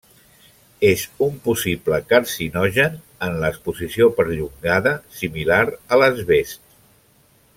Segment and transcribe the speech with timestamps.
[0.87, 6.65] És un possible carcinogen en l'exposició perllongada similar a l'asbest.